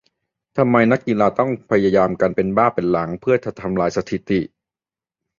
[0.57, 4.41] ทำไมนักกีฬาถึงต้องพยายามกันเป็นบ้าเป็นหลังเพื่อจะทำลายสถิติ?